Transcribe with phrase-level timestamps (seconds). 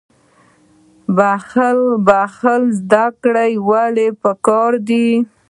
[2.07, 5.07] بخښل زده کول ولې پکار دي؟